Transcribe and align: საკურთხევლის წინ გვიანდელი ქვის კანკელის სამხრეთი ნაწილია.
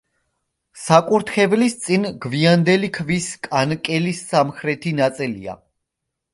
საკურთხევლის 0.83 1.75
წინ 1.83 2.09
გვიანდელი 2.25 2.91
ქვის 2.97 3.29
კანკელის 3.51 4.25
სამხრეთი 4.33 4.99
ნაწილია. 5.05 5.59